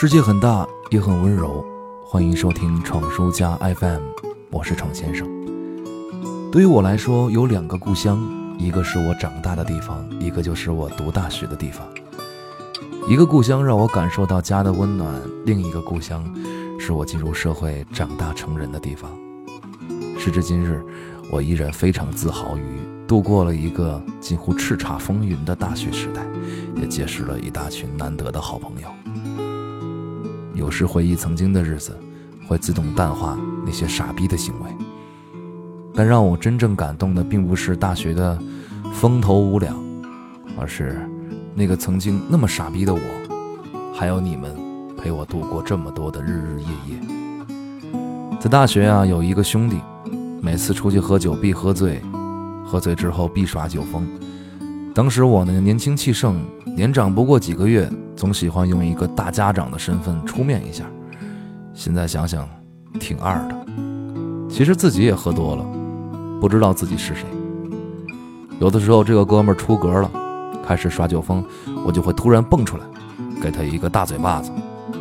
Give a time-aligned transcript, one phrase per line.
[0.00, 1.66] 世界很大，也很温柔。
[2.04, 4.00] 欢迎收听闯书家 FM，
[4.48, 5.28] 我是闯先生。
[6.52, 8.24] 对于我来说，有两个故乡，
[8.60, 11.84] 一个是我长大的地方，一个就是我读大学的地方。
[13.08, 16.24] 一个故乡让我感受到家的温暖，另一个故乡
[16.78, 19.10] 是我进入社会、长大成人的地方。
[20.16, 20.80] 时至今日，
[21.28, 22.62] 我依然非常自豪于
[23.08, 26.24] 度过了一个近乎叱咤风云的大学时代，
[26.80, 28.88] 也结识了一大群难得的好朋友。
[30.58, 31.96] 有时回忆曾经的日子，
[32.48, 34.70] 会自动淡化那些傻逼的行为。
[35.94, 38.36] 但让我真正感动的，并不是大学的
[38.92, 39.76] 风头无两，
[40.58, 41.08] 而是
[41.54, 43.00] 那个曾经那么傻逼的我，
[43.94, 44.52] 还有你们
[44.96, 47.00] 陪我度过这么多的日日夜夜。
[48.40, 49.76] 在大学啊，有一个兄弟，
[50.42, 52.02] 每次出去喝酒必喝醉，
[52.64, 54.04] 喝醉之后必耍酒疯。
[54.92, 56.40] 当时我呢年轻气盛，
[56.76, 57.88] 年长不过几个月，
[58.18, 60.84] 总喜欢用一个大家长的身份出面一下。
[61.72, 62.48] 现在想想，
[62.98, 63.56] 挺二的。
[64.50, 65.64] 其实自己也喝多了。
[66.40, 67.24] 不知道自己是谁。
[68.58, 70.10] 有的时候，这个哥们出格了，
[70.66, 71.44] 开始耍酒疯，
[71.86, 72.82] 我就会突然蹦出来，
[73.40, 74.50] 给他一个大嘴巴子，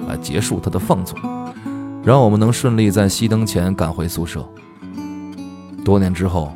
[0.07, 1.17] 来结束他的放纵，
[2.03, 4.47] 让我们能顺利在熄灯前赶回宿舍。
[5.83, 6.51] 多年之后，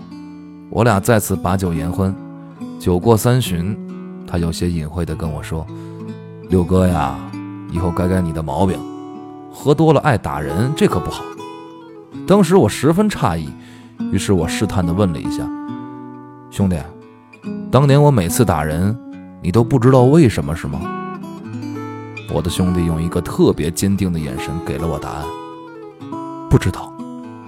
[0.69, 2.15] 我俩再次把酒言欢，
[2.79, 3.75] 酒过三巡，
[4.27, 5.65] 他有些隐晦地跟我说
[6.51, 7.17] ：“六哥呀，
[7.71, 8.77] 以后改改你的毛病，
[9.53, 11.23] 喝多了爱打人，这可不好。”
[12.27, 13.49] 当时我十分诧异。
[14.11, 15.47] 于是我试探地问了一下
[16.51, 16.75] ：“兄弟，
[17.71, 18.97] 当年我每次打人，
[19.41, 20.81] 你都不知道为什么是吗？”
[22.33, 25.23] 我的兄弟用一个特别坚定的眼神给了我答案
[26.49, 26.91] ：“不知道。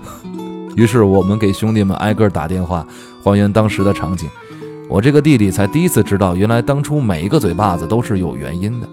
[0.77, 2.87] ”于是我们给兄弟们挨个打电话，
[3.21, 4.29] 还原当时的场景。
[4.93, 8.87] 我这个弟弟才第一次知道，原来当初每一个嘴巴子都是有原因的。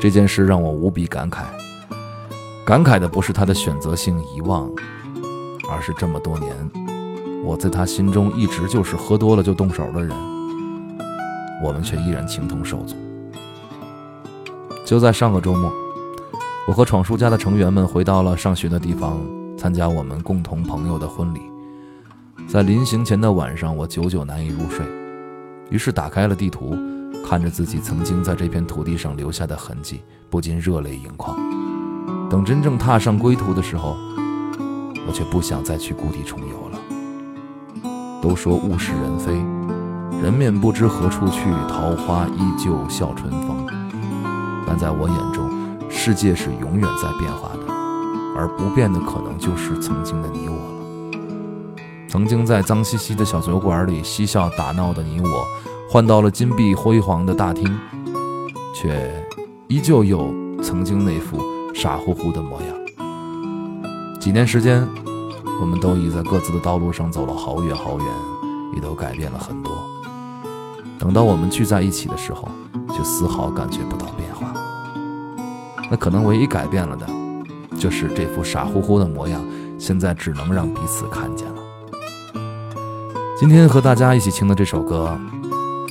[0.00, 1.42] 这件事让我无比感慨，
[2.64, 4.70] 感慨的不是他的选择性遗忘。
[5.68, 6.54] 而是这么多年，
[7.44, 10.16] 我在他心中一直就是喝多了就动手的人，
[11.60, 12.94] 我们却依然情同手足。
[14.86, 15.72] 就在上个周末，
[16.68, 19.18] 我和闯叔家的成员们回到了上学的地方，
[19.58, 21.40] 参加我们共同朋友的婚礼。
[22.48, 24.82] 在临行前的晚上，我久久难以入睡，
[25.68, 26.74] 于是打开了地图，
[27.22, 30.00] 看着自己曾经在这片土地上留下的痕迹，
[30.30, 31.36] 不禁热泪盈眶。
[32.30, 33.94] 等真正踏上归途的时候，
[35.06, 36.78] 我却不想再去故地重游了。
[38.22, 39.34] 都说物是人非，
[40.22, 43.66] 人面不知何处去，桃花依旧笑春风。
[44.66, 45.50] 但在我眼中，
[45.90, 47.74] 世界是永远在变化的，
[48.34, 50.77] 而不变的可能就是曾经的你我。
[52.08, 55.46] 曾经在脏兮兮的小酒馆里嬉笑打闹的你我，
[55.90, 57.78] 换到了金碧辉煌的大厅，
[58.74, 59.14] 却
[59.68, 60.32] 依旧有
[60.62, 61.38] 曾经那副
[61.74, 62.68] 傻乎乎的模样。
[64.18, 64.88] 几年时间，
[65.60, 68.06] 我们都已在各自的道路上走了好远好远，
[68.74, 69.70] 也都改变了很多。
[70.98, 72.48] 等到我们聚在一起的时候，
[72.90, 74.54] 却丝毫感觉不到变化。
[75.90, 77.06] 那可能唯一改变了的，
[77.78, 79.44] 就是这副傻乎乎的模样，
[79.78, 81.57] 现在只能让彼此看见了。
[83.38, 85.16] 今天和大家一起听的这首歌，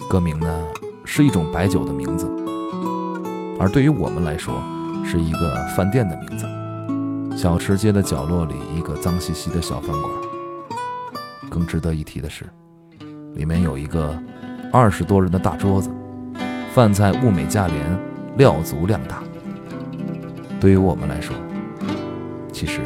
[0.09, 0.67] 歌名呢
[1.05, 2.29] 是一种白酒的名字，
[3.57, 4.61] 而对于我们来说，
[5.05, 6.45] 是一个饭店的名字。
[7.37, 10.13] 小吃街的角落里，一个脏兮兮的小饭馆。
[11.49, 12.43] 更值得一提的是，
[13.35, 14.13] 里面有一个
[14.73, 15.89] 二十多人的大桌子，
[16.73, 17.99] 饭菜物美价廉，
[18.35, 19.23] 料足量大。
[20.59, 21.33] 对于我们来说，
[22.51, 22.81] 其实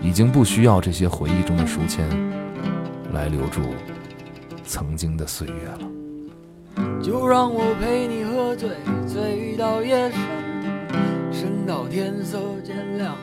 [0.00, 2.08] 已经不需要这些回忆中的书签
[3.12, 3.60] 来留住
[4.68, 5.80] 曾经的岁月了。
[7.02, 8.68] 就让我陪你喝醉，
[9.06, 10.20] 醉到夜深，
[11.32, 13.16] 深到天色渐亮。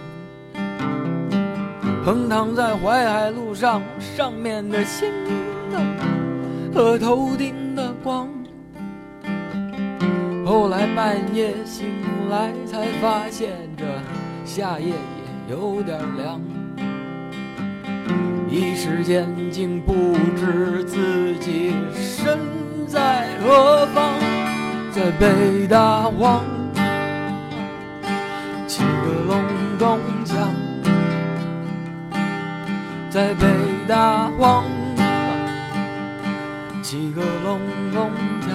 [2.04, 5.08] 横躺在淮海路上，上面的星
[5.72, 5.86] 灯
[6.74, 8.28] 和头顶的光。
[10.44, 11.88] 后来半夜醒
[12.30, 13.86] 来，才发现这
[14.46, 16.42] 夏夜也有点凉。
[18.86, 22.38] 时间竟不知自己身
[22.88, 24.14] 在何方，
[24.92, 26.44] 在北大荒，
[28.68, 29.42] 七个隆
[29.80, 30.36] 咚锵。
[33.10, 33.48] 在北
[33.88, 34.66] 大荒，
[36.84, 37.60] 七个隆
[37.92, 38.12] 咚
[38.42, 38.50] 锵，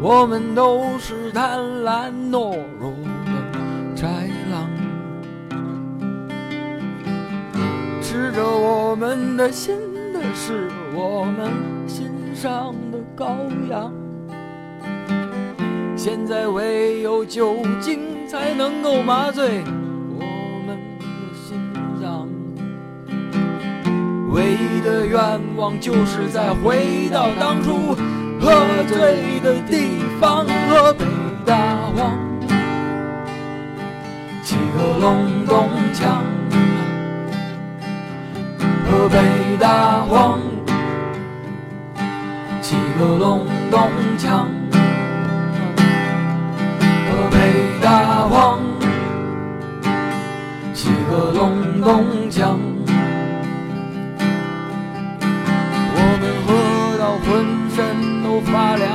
[0.00, 2.94] 我们都是贪婪懦弱
[9.36, 9.76] 的心
[10.12, 11.50] 的是我们
[11.86, 13.26] 心上的羔
[13.70, 13.92] 羊。
[15.96, 19.62] 现在唯有酒精才能够麻醉
[20.18, 20.24] 我
[20.66, 21.04] 们的
[21.34, 21.58] 心
[22.00, 22.28] 脏。
[24.30, 25.18] 唯一的愿
[25.56, 27.96] 望就是再回到当初
[28.40, 28.52] 喝
[28.86, 31.04] 醉的地方，河北
[31.44, 31.56] 大
[31.96, 32.16] 荒，
[34.44, 36.22] 起个隆咚锵，
[39.10, 40.38] 北大荒，
[42.60, 43.80] 起个隆咚
[44.18, 44.28] 锵，
[47.08, 47.36] 河北
[47.82, 48.58] 大荒，
[50.74, 52.56] 起个隆咚锵。
[55.94, 56.48] 我们喝
[56.98, 57.26] 到浑
[57.74, 57.76] 身
[58.22, 58.88] 都发凉，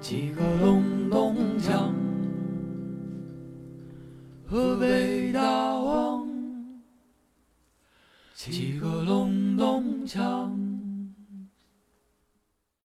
[0.00, 0.89] 几个龙。